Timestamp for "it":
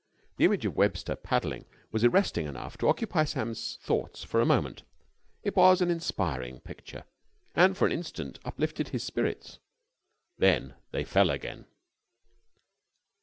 5.43-5.55